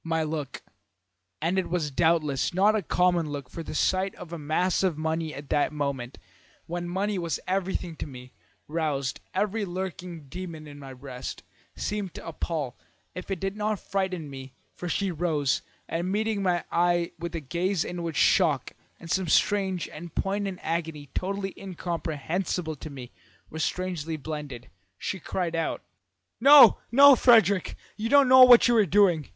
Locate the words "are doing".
28.77-29.29